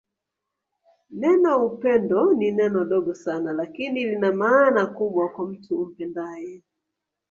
[1.25, 6.61] Neno upendo ni neno dogo Sana lakini Lina maana kubwa kwa mtu umpendae